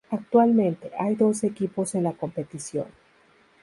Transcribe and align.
Actualmente, 0.09 0.89
hay 0.99 1.13
doce 1.13 1.45
equipos 1.45 1.93
en 1.93 2.05
la 2.05 2.13
competición. 2.13 2.87